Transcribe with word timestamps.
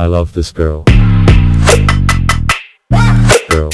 I 0.00 0.06
love 0.06 0.32
this 0.32 0.50
girl. 0.50 0.84
Girl. 3.50 3.70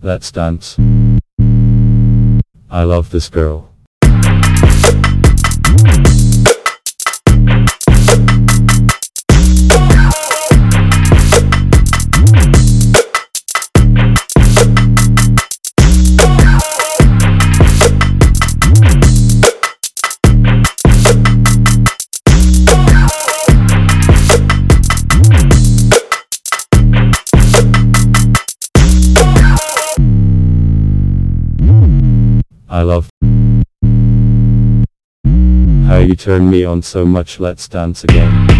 Let's 0.00 0.32
dance. 0.32 0.78
I 2.70 2.84
love 2.84 3.10
this 3.10 3.28
girl. 3.28 3.69
I 32.80 32.82
love 32.82 33.10
how 35.86 35.98
you 35.98 36.16
turn 36.16 36.48
me 36.48 36.64
on 36.64 36.80
so 36.80 37.04
much. 37.04 37.38
Let's 37.38 37.68
dance 37.68 38.04
again. 38.04 38.59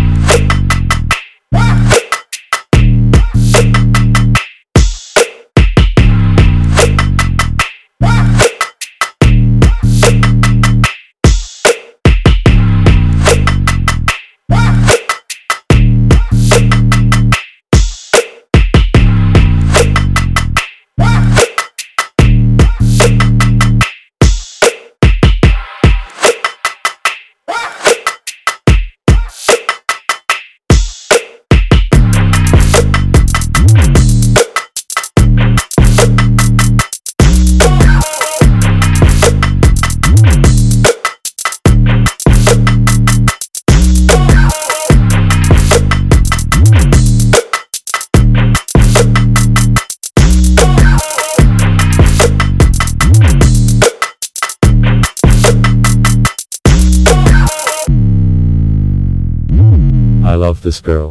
I 60.31 60.37
love 60.37 60.63
this 60.63 60.81
girl. 60.81 61.11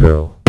Girl. 0.00 0.39